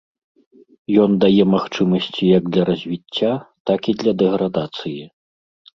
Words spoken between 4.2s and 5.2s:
дэградацыі.